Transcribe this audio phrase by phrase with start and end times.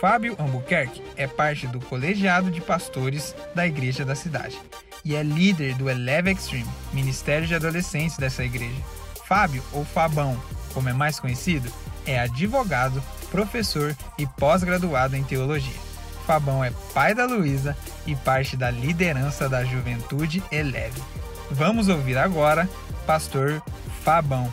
[0.00, 4.56] Fábio Albuquerque é parte do colegiado de pastores da igreja da cidade
[5.04, 8.80] e é líder do Eleve Extreme, ministério de adolescentes dessa igreja.
[9.26, 10.40] Fábio, ou Fabão,
[10.72, 11.70] como é mais conhecido,
[12.06, 15.80] é advogado, professor e pós-graduado em teologia.
[16.26, 17.76] Fabão é pai da Luísa
[18.06, 21.02] e parte da liderança da Juventude Eleve.
[21.50, 22.68] Vamos ouvir agora
[23.06, 23.62] Pastor
[24.04, 24.52] Fabão.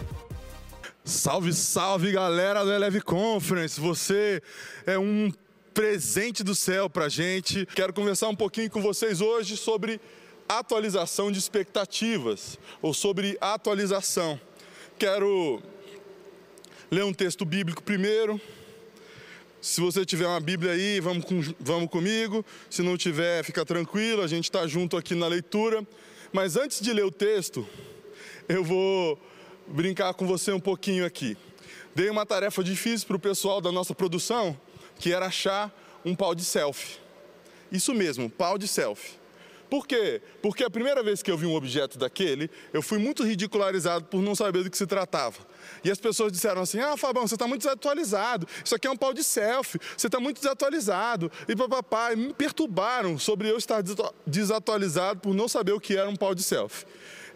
[1.08, 3.80] Salve, salve galera do Eleve Conference!
[3.80, 4.42] Você
[4.88, 5.32] é um
[5.72, 7.64] presente do céu pra gente.
[7.76, 10.02] Quero conversar um pouquinho com vocês hoje sobre
[10.50, 14.42] atualização de expectativas ou sobre atualização.
[14.98, 15.62] Quero
[16.90, 18.42] ler um texto bíblico primeiro.
[19.62, 22.44] Se você tiver uma Bíblia aí, vamos, com, vamos comigo.
[22.68, 25.86] Se não tiver, fica tranquilo, a gente está junto aqui na leitura.
[26.34, 27.64] Mas antes de ler o texto,
[28.50, 29.20] eu vou
[29.68, 31.38] brincar com você um pouquinho aqui.
[31.94, 34.58] Dei uma tarefa difícil para o pessoal da nossa produção,
[35.00, 35.74] que era achar
[36.04, 37.00] um pau de selfie.
[37.72, 39.14] Isso mesmo, pau de selfie.
[39.70, 40.22] Por quê?
[40.42, 44.22] Porque a primeira vez que eu vi um objeto daquele, eu fui muito ridicularizado por
[44.22, 45.38] não saber do que se tratava.
[45.84, 48.48] E as pessoas disseram assim: Ah, Fabão, você está muito desatualizado.
[48.64, 49.80] Isso aqui é um pau de selfie.
[49.98, 51.32] Você está muito desatualizado.
[51.48, 53.84] E papapá, me perturbaram sobre eu estar
[54.26, 56.86] desatualizado por não saber o que era um pau de selfie.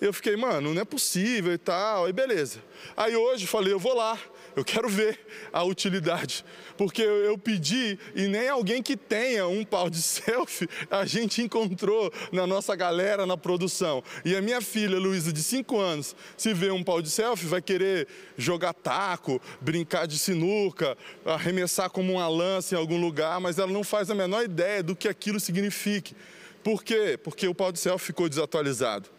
[0.02, 2.06] Eu fiquei, mano, não é possível e tal.
[2.06, 2.64] Aí beleza.
[2.96, 4.18] Aí hoje falei, eu vou lá.
[4.56, 5.20] Eu quero ver
[5.54, 6.44] a utilidade.
[6.78, 12.12] Porque eu pedi e nem alguém que tenha um pau de selfie a gente encontrou
[12.32, 14.04] na nossa galera na produção.
[14.24, 17.62] E a minha filha, Luísa, de 5 anos, se vê um pau de selfie, vai
[17.62, 23.72] querer jogar taco, brincar de sinuca, arremessar como uma lança em algum lugar, mas ela
[23.72, 26.16] não faz a menor ideia do que aquilo signifique.
[26.64, 27.18] Por quê?
[27.22, 29.10] Porque o pau de selfie ficou desatualizado.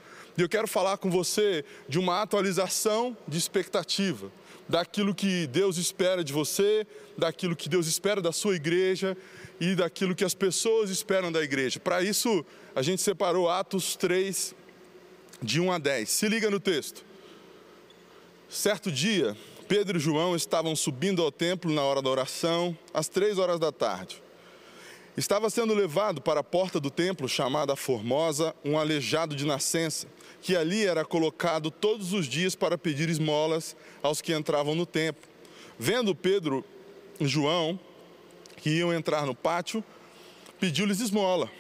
[0.41, 4.33] E eu quero falar com você de uma atualização de expectativa
[4.67, 6.87] daquilo que Deus espera de você,
[7.19, 9.15] daquilo que Deus espera da sua igreja
[9.61, 11.79] e daquilo que as pessoas esperam da igreja.
[11.79, 12.43] Para isso,
[12.75, 14.55] a gente separou Atos 3,
[15.43, 16.09] de 1 a 10.
[16.09, 17.05] Se liga no texto.
[18.49, 19.37] Certo dia,
[19.69, 23.71] Pedro e João estavam subindo ao templo na hora da oração, às três horas da
[23.71, 24.23] tarde.
[25.17, 30.07] Estava sendo levado para a porta do templo, chamada Formosa, um aleijado de nascença
[30.41, 35.29] que ali era colocado todos os dias para pedir esmolas aos que entravam no templo.
[35.79, 36.65] Vendo Pedro
[37.19, 37.79] e João,
[38.57, 39.85] que iam entrar no pátio,
[40.59, 41.51] pediu-lhes esmola.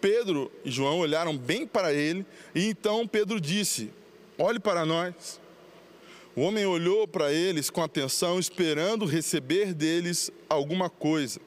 [0.00, 2.24] Pedro e João olharam bem para ele,
[2.54, 3.90] e então Pedro disse:
[4.38, 5.40] Olhe para nós.
[6.36, 11.40] O homem olhou para eles com atenção, esperando receber deles alguma coisa.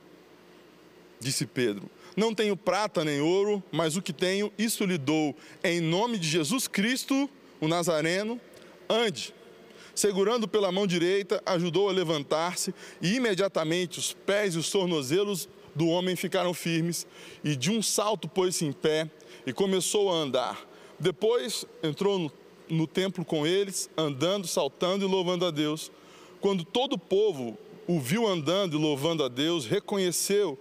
[1.22, 5.36] Disse Pedro: não tenho prata nem ouro, mas o que tenho, isso lhe dou.
[5.64, 8.40] Em nome de Jesus Cristo, o Nazareno,
[8.90, 9.34] ande.
[9.96, 15.88] Segurando pela mão direita, ajudou a levantar-se, e imediatamente os pés e os tornozelos do
[15.88, 17.08] homem ficaram firmes,
[17.44, 19.10] e de um salto pôs-se em pé
[19.46, 20.68] e começou a andar.
[21.00, 22.32] Depois entrou no,
[22.70, 25.92] no templo com eles, andando, saltando e louvando a Deus.
[26.42, 27.58] Quando todo o povo
[27.88, 30.60] o viu andando e louvando a Deus, reconheceu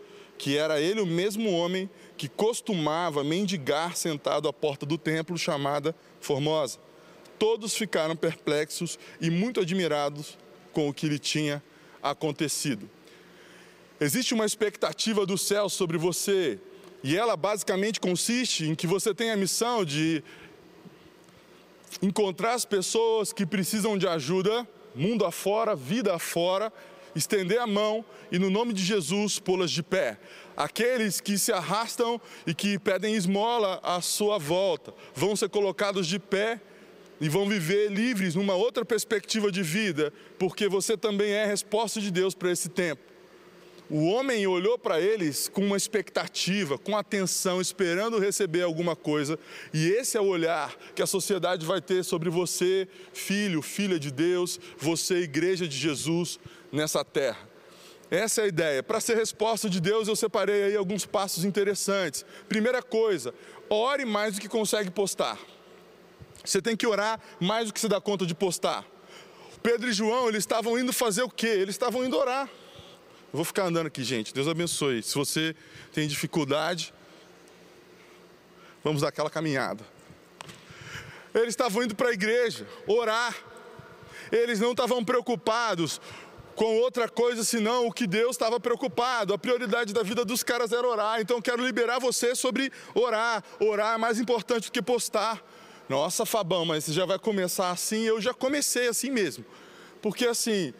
[0.56, 6.78] era ele o mesmo homem que costumava mendigar sentado à porta do templo chamada Formosa.
[7.38, 10.38] Todos ficaram perplexos e muito admirados
[10.72, 11.62] com o que lhe tinha
[12.02, 12.88] acontecido.
[14.00, 16.58] Existe uma expectativa do céu sobre você,
[17.02, 20.22] e ela basicamente consiste em que você tem a missão de
[22.00, 26.72] encontrar as pessoas que precisam de ajuda, mundo afora, vida afora,
[27.14, 30.18] estender a mão e, no nome de Jesus, pô-las de pé.
[30.56, 36.18] Aqueles que se arrastam e que pedem esmola à sua volta vão ser colocados de
[36.18, 36.60] pé
[37.20, 42.10] e vão viver livres numa outra perspectiva de vida, porque você também é resposta de
[42.10, 43.10] Deus para esse tempo.
[43.90, 49.36] O homem olhou para eles com uma expectativa, com atenção, esperando receber alguma coisa,
[49.74, 54.12] e esse é o olhar que a sociedade vai ter sobre você, filho, filha de
[54.12, 56.38] Deus, você, igreja de Jesus,
[56.72, 57.48] nessa terra.
[58.10, 58.82] Essa é a ideia.
[58.82, 62.24] Para ser resposta de Deus, eu separei aí alguns passos interessantes.
[62.48, 63.32] Primeira coisa,
[63.68, 65.38] ore mais do que consegue postar.
[66.44, 68.84] Você tem que orar mais do que se dá conta de postar.
[69.62, 71.46] Pedro e João, eles estavam indo fazer o quê?
[71.46, 72.48] Eles estavam indo orar.
[73.32, 74.34] Eu vou ficar andando aqui, gente.
[74.34, 75.02] Deus abençoe.
[75.02, 75.54] Se você
[75.92, 76.92] tem dificuldade,
[78.82, 79.84] vamos dar aquela caminhada.
[81.32, 83.36] Eles estavam indo para a igreja orar.
[84.32, 86.00] Eles não estavam preocupados
[86.60, 89.32] com outra coisa senão o que Deus estava preocupado.
[89.32, 91.18] A prioridade da vida dos caras era orar.
[91.18, 93.42] Então quero liberar você sobre orar.
[93.58, 95.42] Orar é mais importante do que postar.
[95.88, 98.02] Nossa, Fabão, mas você já vai começar assim?
[98.02, 99.42] Eu já comecei assim mesmo.
[100.02, 100.74] Porque assim,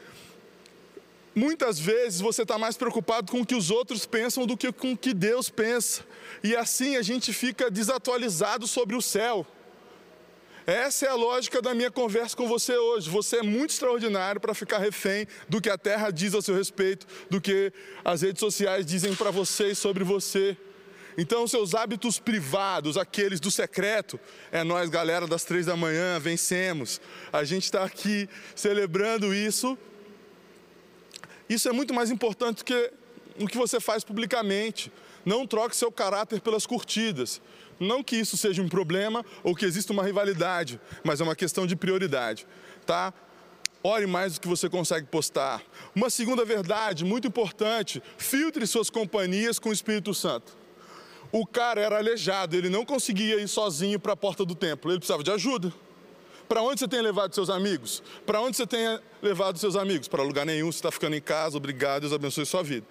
[1.35, 4.93] Muitas vezes você está mais preocupado com o que os outros pensam do que com
[4.93, 6.05] o que Deus pensa.
[6.43, 9.47] E assim a gente fica desatualizado sobre o céu.
[10.71, 13.11] Essa é a lógica da minha conversa com você hoje.
[13.11, 17.09] Você é muito extraordinário para ficar refém do que a terra diz a seu respeito,
[17.29, 17.73] do que
[18.05, 20.57] as redes sociais dizem para você e sobre você.
[21.19, 24.21] Então, seus hábitos privados, aqueles do secreto,
[24.53, 27.01] é nós, galera das três da manhã, vencemos.
[27.33, 29.77] A gente está aqui celebrando isso.
[31.49, 32.93] Isso é muito mais importante do que
[33.41, 34.93] o que você faz publicamente.
[35.25, 37.41] Não troque seu caráter pelas curtidas.
[37.79, 41.67] Não que isso seja um problema ou que exista uma rivalidade, mas é uma questão
[41.67, 42.47] de prioridade,
[42.85, 43.13] tá?
[43.83, 45.63] Ore mais do que você consegue postar.
[45.95, 50.59] Uma segunda verdade muito importante: filtre suas companhias com o Espírito Santo.
[51.33, 54.99] O cara era aleijado, ele não conseguia ir sozinho para a porta do templo, ele
[54.99, 55.73] precisava de ajuda.
[56.49, 58.03] Para onde você tem levado seus amigos?
[58.27, 60.09] Para onde você tem levado seus amigos?
[60.09, 62.85] Para lugar nenhum, você está ficando em casa, obrigado, Deus abençoe sua vida.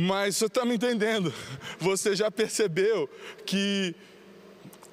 [0.00, 1.34] Mas você está me entendendo?
[1.80, 3.10] Você já percebeu
[3.44, 3.96] que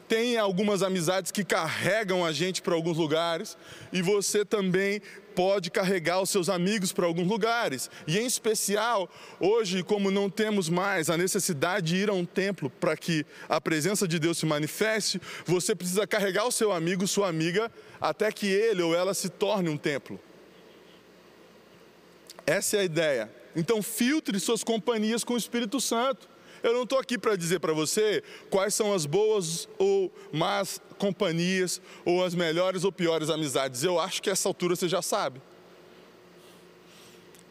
[0.08, 3.56] tem algumas amizades que carregam a gente para alguns lugares
[3.94, 5.00] e você também
[5.36, 7.88] pode carregar os seus amigos para alguns lugares.
[8.08, 9.08] E em especial,
[9.40, 13.62] hoje, como não temos mais a necessidade de ir a um templo para que a
[13.62, 17.72] presença de Deus se manifeste, você precisa carregar o seu amigo, sua amiga,
[18.02, 20.20] até que ele ou ela se torne um templo.
[22.48, 23.45] Essa é a ideia.
[23.56, 26.28] Então, filtre suas companhias com o Espírito Santo.
[26.62, 31.80] Eu não estou aqui para dizer para você quais são as boas ou más companhias,
[32.04, 33.84] ou as melhores ou piores amizades.
[33.84, 35.42] Eu acho que essa altura você já sabe.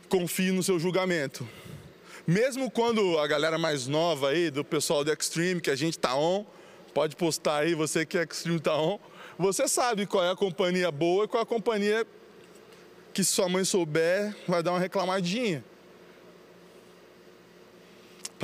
[0.09, 1.49] Confie no seu julgamento.
[2.27, 6.17] Mesmo quando a galera mais nova aí, do pessoal do Extreme, que a gente tá
[6.17, 6.45] on,
[6.93, 8.99] pode postar aí, você que é Extreme tá on,
[9.39, 12.07] você sabe qual é a companhia boa e qual é a companhia
[13.13, 15.65] que se sua mãe souber, vai dar uma reclamadinha.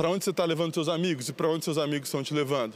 [0.01, 2.73] Para onde você está levando seus amigos e para onde seus amigos estão te levando?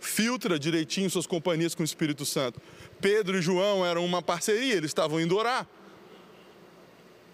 [0.00, 2.58] Filtra direitinho suas companhias com o Espírito Santo.
[3.02, 5.68] Pedro e João eram uma parceria, eles estavam indo orar.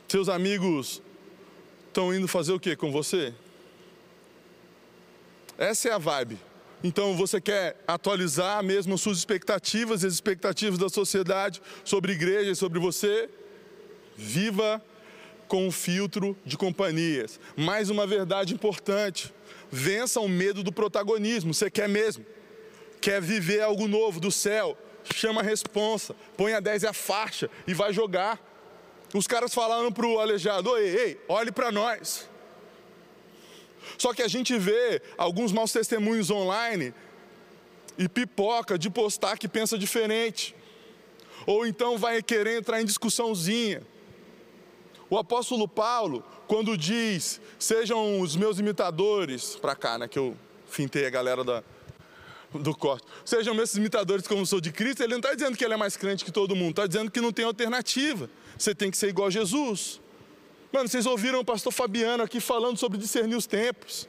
[0.08, 1.00] Seus amigos
[1.86, 3.32] estão indo fazer o que com você?
[5.56, 6.36] Essa é a vibe.
[6.82, 12.56] Então você quer atualizar mesmo suas expectativas e as expectativas da sociedade sobre igreja e
[12.56, 13.30] sobre você?
[14.16, 14.82] Viva
[15.50, 17.40] com o filtro de companhias.
[17.56, 19.34] Mais uma verdade importante:
[19.68, 21.52] vença o medo do protagonismo.
[21.52, 22.24] Você quer mesmo?
[23.00, 24.78] Quer viver algo novo do céu?
[25.12, 28.38] Chama a responsa, põe a 10 e a faixa e vai jogar.
[29.12, 32.30] Os caras falaram para o aleijado: ei, ei, olhe para nós.
[33.98, 36.94] Só que a gente vê alguns maus testemunhos online
[37.98, 40.54] e pipoca de postar que pensa diferente.
[41.44, 43.82] Ou então vai querer entrar em discussãozinha.
[45.10, 50.36] O apóstolo Paulo, quando diz, sejam os meus imitadores, para cá, né, que eu
[50.68, 51.64] fintei a galera da,
[52.54, 55.74] do corte, sejam meus imitadores como sou de Cristo, ele não está dizendo que ele
[55.74, 58.96] é mais crente que todo mundo, está dizendo que não tem alternativa, você tem que
[58.96, 60.00] ser igual a Jesus.
[60.72, 64.08] Mano, vocês ouviram o pastor Fabiano aqui falando sobre discernir os tempos.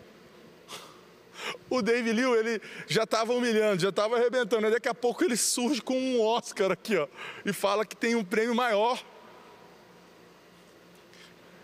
[1.68, 4.70] O David Liu, ele já estava humilhando, já estava arrebentando.
[4.70, 7.08] Daqui a pouco ele surge com um Oscar aqui, ó,
[7.44, 9.04] e fala que tem um prêmio maior.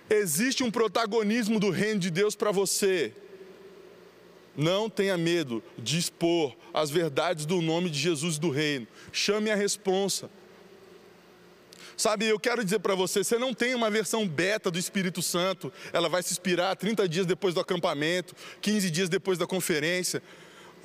[0.09, 3.13] Existe um protagonismo do reino de Deus para você.
[4.55, 8.87] Não tenha medo de expor as verdades do nome de Jesus do reino.
[9.11, 10.29] Chame a responsa.
[11.95, 15.73] Sabe, eu quero dizer para você, você não tem uma versão beta do Espírito Santo,
[15.91, 20.21] ela vai se inspirar 30 dias depois do acampamento, 15 dias depois da conferência.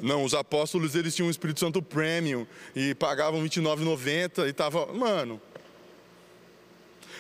[0.00, 5.41] Não, os apóstolos eles tinham um Espírito Santo Premium e pagavam R$29,90 e estava, mano.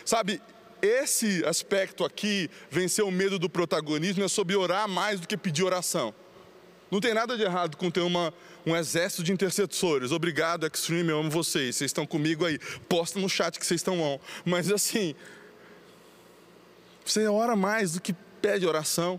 [0.06, 0.40] Sabe,
[0.82, 5.62] esse aspecto aqui, vencer o medo do protagonismo, é sobre orar mais do que pedir
[5.62, 6.12] oração.
[6.90, 8.34] Não tem nada de errado com ter uma,
[8.66, 10.10] um exército de intercessores.
[10.10, 11.76] Obrigado, Extreme, eu amo vocês.
[11.76, 12.58] Vocês estão comigo aí.
[12.88, 14.18] Posta no chat que vocês estão on.
[14.44, 15.14] Mas assim,
[17.02, 18.12] você ora mais do que
[18.42, 19.18] pede oração.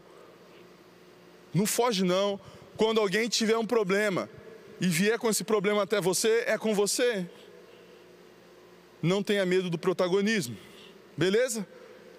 [1.53, 2.39] Não foge não.
[2.77, 4.29] Quando alguém tiver um problema
[4.79, 7.25] e vier com esse problema até você, é com você.
[9.01, 10.55] Não tenha medo do protagonismo.
[11.17, 11.65] Beleza?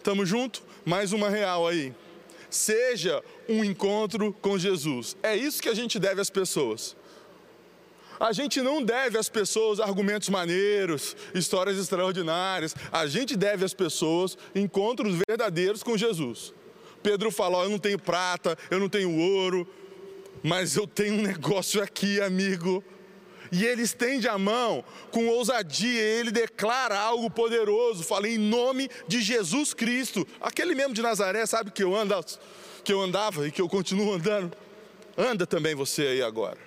[0.03, 0.63] Tamo junto?
[0.85, 1.95] Mais uma real aí.
[2.49, 5.17] Seja um encontro com Jesus.
[5.23, 6.97] É isso que a gente deve às pessoas.
[8.21, 12.75] A gente não deve às pessoas argumentos maneiros, histórias extraordinárias.
[12.93, 16.55] A gente deve às pessoas encontros verdadeiros com Jesus.
[17.03, 19.69] Pedro fala: Eu não tenho prata, eu não tenho ouro,
[20.43, 22.85] mas eu tenho um negócio aqui, amigo.
[23.55, 29.23] E ele estende a mão com ousadia, ele declara algo poderoso, fala em nome de
[29.23, 32.17] Jesus Cristo, aquele mesmo de Nazaré, sabe que eu ando,
[32.83, 34.57] que eu andava e que eu continuo andando.
[35.17, 36.59] Anda também você aí agora,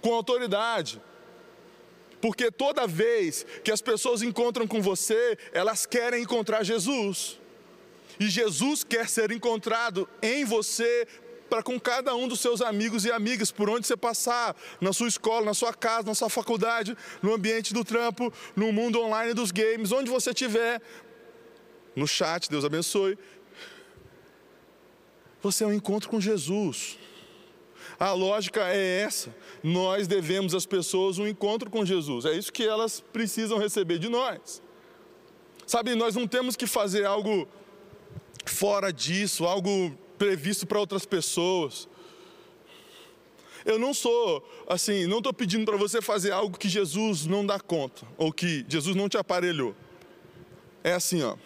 [0.00, 1.00] com autoridade.
[2.20, 7.38] Porque toda vez que as pessoas encontram com você, elas querem encontrar Jesus.
[8.18, 11.06] E Jesus quer ser encontrado em você
[11.48, 15.08] para com cada um dos seus amigos e amigas, por onde você passar, na sua
[15.08, 19.50] escola, na sua casa, na sua faculdade, no ambiente do trampo, no mundo online dos
[19.50, 20.80] games, onde você estiver,
[21.96, 23.18] no chat, Deus abençoe.
[25.42, 26.98] Você é um encontro com Jesus.
[27.98, 29.34] A lógica é essa.
[29.62, 32.24] Nós devemos às pessoas um encontro com Jesus.
[32.24, 34.62] É isso que elas precisam receber de nós.
[35.66, 37.48] Sabe, nós não temos que fazer algo
[38.46, 41.88] fora disso, algo previsto para outras pessoas.
[43.64, 47.60] Eu não sou, assim, não estou pedindo para você fazer algo que Jesus não dá
[47.60, 49.74] conta, ou que Jesus não te aparelhou.
[50.82, 51.36] É assim, ó.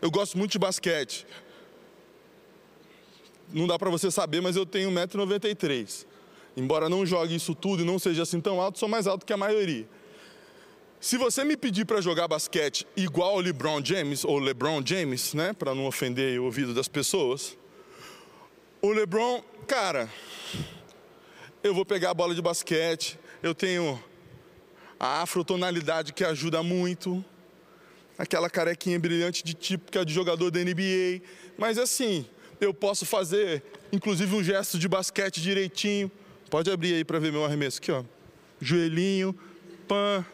[0.00, 1.26] Eu gosto muito de basquete.
[3.52, 6.06] Não dá para você saber, mas eu tenho 1,93m.
[6.56, 9.32] Embora não jogue isso tudo e não seja assim tão alto, sou mais alto que
[9.32, 9.88] a maioria.
[11.00, 15.52] Se você me pedir para jogar basquete igual o LeBron James, ou LeBron James, né,
[15.52, 17.56] para não ofender o ouvido das pessoas,
[18.80, 20.08] o LeBron, cara,
[21.62, 24.02] eu vou pegar a bola de basquete, eu tenho
[24.98, 27.24] a afrotonalidade que ajuda muito,
[28.16, 31.22] aquela carequinha brilhante de típica de jogador da NBA,
[31.56, 32.26] mas assim,
[32.60, 36.10] eu posso fazer inclusive um gesto de basquete direitinho.
[36.50, 38.02] Pode abrir aí para ver meu arremesso aqui, ó.
[38.60, 39.38] Joelhinho,
[39.86, 40.24] pan.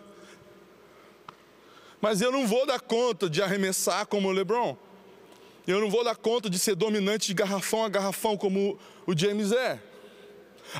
[2.01, 4.77] Mas eu não vou dar conta de arremessar como o LeBron.
[5.67, 9.51] Eu não vou dar conta de ser dominante de garrafão a garrafão como o James
[9.53, 9.81] é.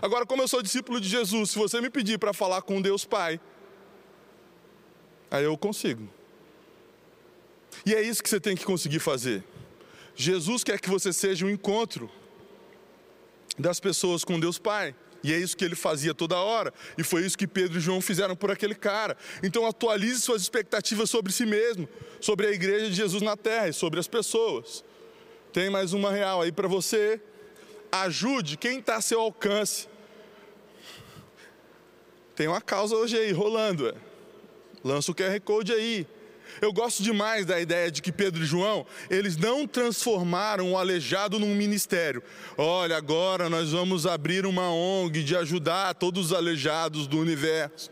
[0.03, 3.05] Agora, como eu sou discípulo de Jesus, se você me pedir para falar com Deus
[3.05, 3.41] Pai,
[5.31, 6.09] aí eu consigo.
[7.87, 9.45] E é isso que você tem que conseguir fazer.
[10.15, 12.11] Jesus quer que você seja um encontro
[13.59, 14.95] das pessoas com Deus Pai.
[15.25, 16.73] E é isso que ele fazia toda hora.
[16.99, 19.17] E foi isso que Pedro e João fizeram por aquele cara.
[19.43, 21.89] Então atualize suas expectativas sobre si mesmo,
[22.21, 24.85] sobre a igreja de Jesus na terra e sobre as pessoas.
[25.51, 27.19] Tem mais uma real aí para você.
[27.91, 29.89] Ajude quem está a seu alcance.
[32.37, 33.89] Tem uma causa hoje aí rolando.
[33.89, 33.95] É.
[34.85, 36.07] Lança o QR Code aí.
[36.61, 41.39] Eu gosto demais da ideia de que Pedro e João, eles não transformaram o aleijado
[41.39, 42.23] num ministério.
[42.57, 47.91] Olha, agora nós vamos abrir uma ONG de ajudar todos os aleijados do universo.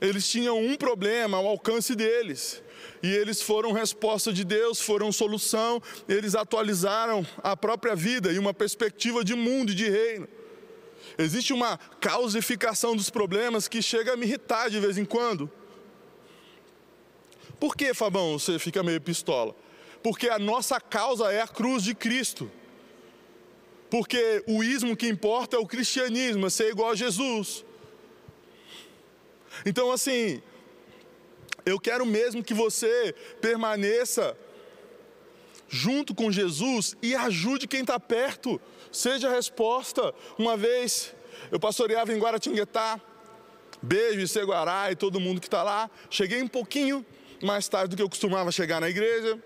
[0.00, 2.62] Eles tinham um problema ao alcance deles.
[3.02, 8.54] E eles foram resposta de Deus, foram solução, eles atualizaram a própria vida e uma
[8.54, 10.28] perspectiva de mundo e de reino.
[11.16, 15.50] Existe uma causificação dos problemas que chega a me irritar de vez em quando.
[17.58, 19.54] Por que, Fabão, você fica meio pistola?
[20.02, 22.50] Porque a nossa causa é a cruz de Cristo.
[23.90, 27.64] Porque o ismo que importa é o cristianismo, é ser igual a Jesus.
[29.64, 30.42] Então, assim,
[31.64, 34.36] eu quero mesmo que você permaneça
[35.68, 38.60] junto com Jesus e ajude quem está perto.
[38.92, 40.14] Seja a resposta.
[40.38, 41.14] Uma vez
[41.50, 43.00] eu pastoreava em Guaratinguetá,
[43.82, 45.90] beijo em Seguará e todo mundo que está lá.
[46.10, 47.04] Cheguei um pouquinho
[47.42, 49.38] mais tarde do que eu costumava chegar na igreja.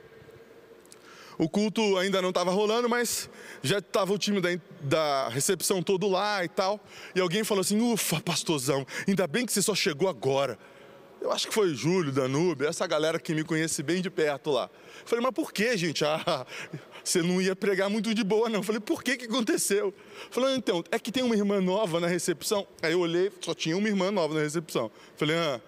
[1.39, 3.29] O culto ainda não estava rolando, mas
[3.63, 4.49] já estava o time da,
[4.81, 6.79] da, recepção todo lá e tal.
[7.15, 10.59] E alguém falou assim: Ufa, pastorzão, ainda bem que você só chegou agora.
[11.23, 14.69] Eu acho que foi Júlio, Danube, essa galera que me conhece bem de perto lá.
[15.05, 16.05] falei, mas por que, gente?
[16.05, 16.45] Ah,
[17.03, 18.61] você não ia pregar muito de boa, não.
[18.61, 19.95] falei, por que que aconteceu?
[20.33, 22.67] Falei, então, é que tem uma irmã nova na recepção.
[22.83, 24.91] Aí eu olhei, só tinha uma irmã nova na recepção.
[25.17, 25.61] Falei, ah,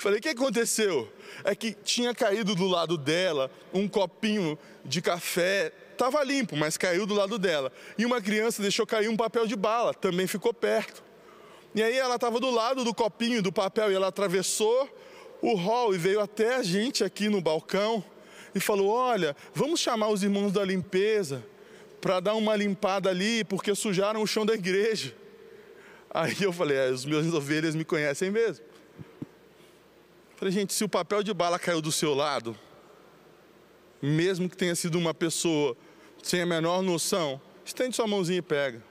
[0.00, 1.12] Falei, o que aconteceu?
[1.44, 7.04] É que tinha caído do lado dela um copinho de café, estava limpo, mas caiu
[7.04, 7.70] do lado dela.
[7.98, 11.02] E uma criança deixou cair um papel de bala, também ficou perto.
[11.74, 14.88] E aí ela estava do lado do copinho do papel e ela atravessou
[15.42, 18.02] o hall e veio até a gente aqui no balcão
[18.54, 21.44] e falou: Olha, vamos chamar os irmãos da limpeza
[22.00, 25.14] para dar uma limpada ali, porque sujaram o chão da igreja.
[26.08, 28.69] Aí eu falei: é, Os meus ovelhas me conhecem mesmo.
[30.40, 32.58] Falei, gente, se o papel de bala caiu do seu lado,
[34.00, 35.76] mesmo que tenha sido uma pessoa
[36.22, 38.82] sem a menor noção, estende sua mãozinha e pega.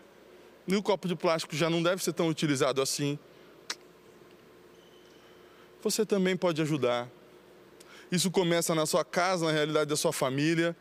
[0.68, 3.18] E o copo de plástico já não deve ser tão utilizado assim.
[5.82, 7.10] Você também pode ajudar.
[8.12, 10.78] Isso começa na sua casa, na realidade da sua família.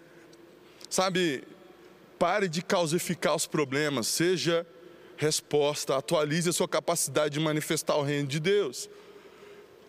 [0.90, 1.44] Sabe,
[2.18, 4.66] pare de causificar os problemas, seja
[5.16, 8.86] resposta, atualize a sua capacidade de manifestar o reino de Deus.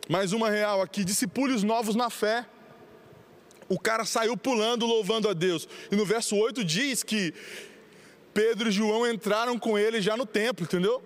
[0.10, 2.44] Mais uma real aqui: discipule os novos na fé.
[3.70, 5.68] O cara saiu pulando, louvando a Deus.
[5.92, 7.32] E no verso 8 diz que
[8.34, 11.04] Pedro e João entraram com ele já no templo, entendeu?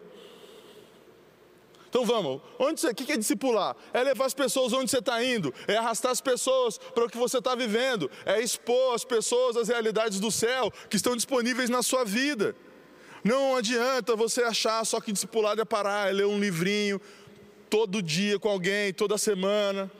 [1.89, 3.75] Então vamos, onde o que é discipular?
[3.93, 7.17] É levar as pessoas onde você está indo, é arrastar as pessoas para o que
[7.17, 11.83] você está vivendo, é expor as pessoas às realidades do céu que estão disponíveis na
[11.83, 12.55] sua vida.
[13.24, 17.00] Não adianta você achar só que discipulado é parar, é ler um livrinho
[17.74, 19.92] todo dia com alguém, toda semana.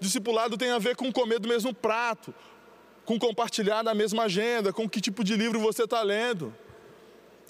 [0.00, 2.34] Discipulado tem a ver com comer do mesmo prato,
[3.04, 6.52] com compartilhar da mesma agenda, com que tipo de livro você está lendo.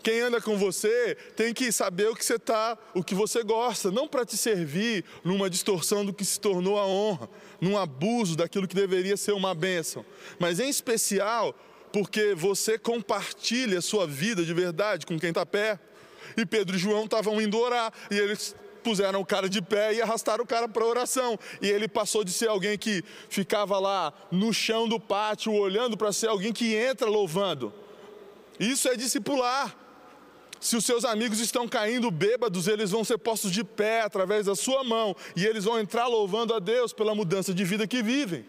[0.03, 3.91] Quem anda com você tem que saber o que você tá, o que você gosta,
[3.91, 8.69] não para te servir numa distorção do que se tornou a honra, num abuso daquilo
[8.69, 10.05] que deveria ser uma bênção,
[10.39, 11.59] mas em especial
[11.91, 15.81] porque você compartilha a sua vida de verdade com quem está perto.
[16.37, 20.03] E Pedro e João estavam indo orar e eles puseram o cara de pé e
[20.03, 21.39] arrastaram o cara para a oração.
[21.61, 26.13] E ele passou de ser alguém que ficava lá no chão do pátio olhando para
[26.13, 27.73] ser alguém que entra louvando.
[28.59, 29.77] Isso é discipular.
[30.61, 34.55] Se os seus amigos estão caindo bêbados, eles vão ser postos de pé através da
[34.55, 38.47] sua mão e eles vão entrar louvando a Deus pela mudança de vida que vivem.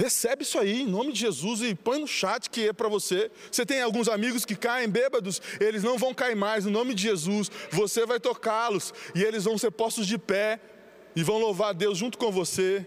[0.00, 3.30] Recebe isso aí em nome de Jesus e põe no chat que é para você.
[3.52, 7.02] Você tem alguns amigos que caem bêbados, eles não vão cair mais em nome de
[7.02, 7.50] Jesus.
[7.70, 10.58] Você vai tocá-los e eles vão ser postos de pé
[11.14, 12.86] e vão louvar a Deus junto com você.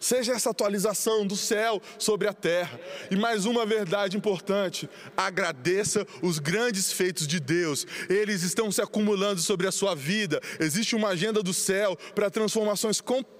[0.00, 2.80] Seja essa atualização do céu sobre a terra.
[3.10, 9.42] E mais uma verdade importante: agradeça os grandes feitos de Deus, eles estão se acumulando
[9.42, 10.40] sobre a sua vida.
[10.58, 13.39] Existe uma agenda do céu para transformações completas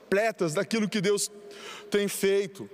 [0.54, 1.30] daquilo que Deus
[1.90, 2.68] tem feito.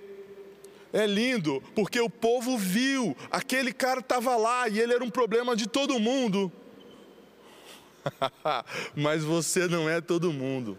[0.92, 5.54] É lindo, porque o povo viu, aquele cara estava lá e ele era um problema
[5.54, 6.50] de todo mundo.
[8.94, 10.78] Mas você não é todo mundo.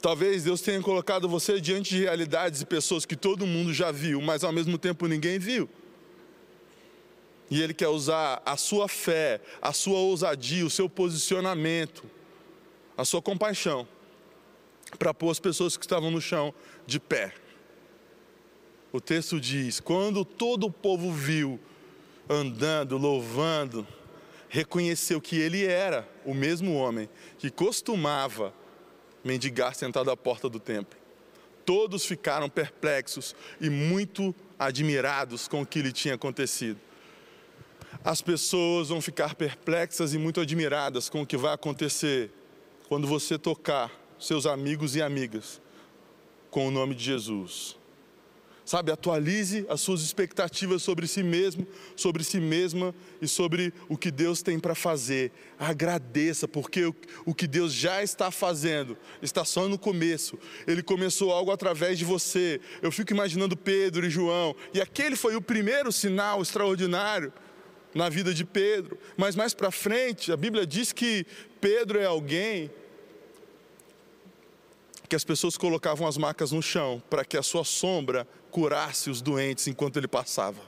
[0.00, 4.20] Talvez Deus tenha colocado você diante de realidades e pessoas que todo mundo já viu,
[4.20, 5.66] mas ao mesmo tempo ninguém viu.
[7.50, 12.04] E Ele quer usar a sua fé, a sua ousadia, o seu posicionamento,
[12.98, 13.88] a sua compaixão,
[14.98, 16.54] para pôr as pessoas que estavam no chão
[16.86, 17.34] de pé.
[18.92, 21.58] O texto diz: quando todo o povo viu
[22.28, 23.86] andando, louvando,
[24.48, 28.54] reconheceu que ele era o mesmo homem que costumava
[29.24, 30.98] mendigar sentado à porta do templo.
[31.64, 36.78] Todos ficaram perplexos e muito admirados com o que lhe tinha acontecido.
[38.04, 42.30] As pessoas vão ficar perplexas e muito admiradas com o que vai acontecer
[42.86, 45.60] quando você tocar seus amigos e amigas
[46.50, 47.76] com o nome de Jesus.
[48.64, 54.10] Sabe, atualize as suas expectativas sobre si mesmo, sobre si mesma e sobre o que
[54.10, 55.30] Deus tem para fazer.
[55.58, 56.86] Agradeça, porque
[57.26, 60.38] o, que Deus já está fazendo está só no começo.
[60.66, 62.58] Ele começou algo através de você.
[62.80, 67.34] Eu fico imaginando Pedro e João, e aquele foi o primeiro sinal extraordinário
[67.94, 68.96] na vida de Pedro.
[69.14, 71.26] Mas mais para frente, a Bíblia diz que
[71.60, 72.70] Pedro é alguém
[75.14, 79.22] que as pessoas colocavam as macas no chão para que a sua sombra curasse os
[79.22, 80.60] doentes enquanto ele passava.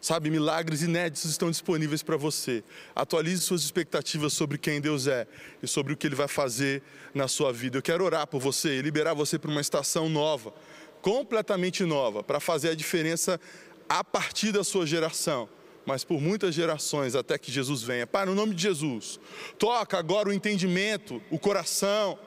[0.00, 2.64] Sabe, milagres inéditos estão disponíveis para você.
[2.96, 5.24] Atualize suas expectativas sobre quem Deus é
[5.62, 6.82] e sobre o que Ele vai fazer
[7.14, 7.78] na sua vida.
[7.78, 10.52] Eu quero orar por você e liberar você para uma estação nova,
[11.00, 13.40] completamente nova, para fazer a diferença
[13.88, 15.48] a partir da sua geração
[15.86, 18.06] mas por muitas gerações até que Jesus venha.
[18.06, 19.18] Pai, no nome de Jesus,
[19.58, 22.18] toca agora o entendimento, o coração,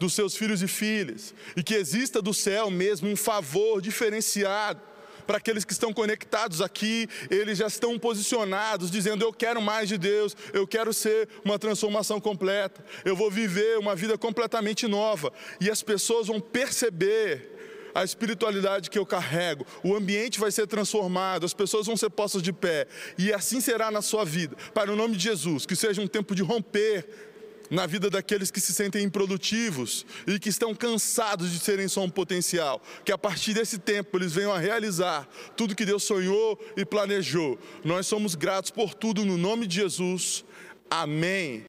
[0.00, 4.80] dos seus filhos e filhas, e que exista do céu mesmo um favor diferenciado
[5.26, 9.96] para aqueles que estão conectados aqui, eles já estão posicionados, dizendo: Eu quero mais de
[9.96, 15.70] Deus, eu quero ser uma transformação completa, eu vou viver uma vida completamente nova, e
[15.70, 17.58] as pessoas vão perceber
[17.94, 22.42] a espiritualidade que eu carrego, o ambiente vai ser transformado, as pessoas vão ser postas
[22.42, 22.86] de pé,
[23.18, 24.56] e assim será na sua vida.
[24.72, 27.29] Para o nome de Jesus, que seja um tempo de romper
[27.70, 32.10] na vida daqueles que se sentem improdutivos e que estão cansados de serem só um
[32.10, 32.82] potencial.
[33.04, 37.58] Que a partir desse tempo eles venham a realizar tudo que Deus sonhou e planejou.
[37.84, 40.44] Nós somos gratos por tudo no nome de Jesus.
[40.90, 41.58] Amém.